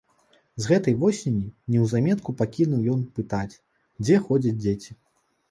З 0.63 0.69
гэтай 0.69 0.95
восені 1.03 1.43
неўзаметку 1.73 2.35
пакінуў 2.41 2.81
ён 2.95 3.05
пытаць, 3.21 3.59
дзе 4.03 4.21
ходзяць 4.27 4.57
дзеці. 4.65 4.91